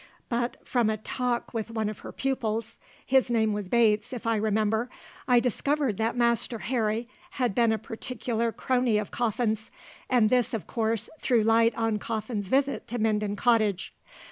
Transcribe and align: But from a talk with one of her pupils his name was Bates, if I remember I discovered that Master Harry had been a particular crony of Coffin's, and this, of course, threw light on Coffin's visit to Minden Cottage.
But 0.29 0.55
from 0.67 0.89
a 0.89 0.97
talk 0.97 1.53
with 1.53 1.69
one 1.69 1.87
of 1.87 1.99
her 1.99 2.11
pupils 2.11 2.79
his 3.05 3.29
name 3.29 3.53
was 3.53 3.69
Bates, 3.69 4.11
if 4.11 4.25
I 4.25 4.35
remember 4.35 4.89
I 5.27 5.39
discovered 5.39 5.97
that 5.97 6.15
Master 6.17 6.57
Harry 6.57 7.07
had 7.33 7.53
been 7.53 7.71
a 7.71 7.77
particular 7.77 8.51
crony 8.51 8.97
of 8.97 9.11
Coffin's, 9.11 9.69
and 10.09 10.31
this, 10.31 10.55
of 10.55 10.65
course, 10.65 11.07
threw 11.19 11.43
light 11.43 11.75
on 11.75 11.99
Coffin's 11.99 12.47
visit 12.47 12.87
to 12.87 12.97
Minden 12.97 13.35
Cottage. 13.35 13.93